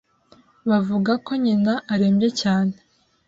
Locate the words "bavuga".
0.69-1.11